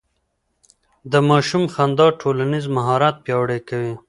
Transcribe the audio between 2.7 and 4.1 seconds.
مهارت پياوړی کوي.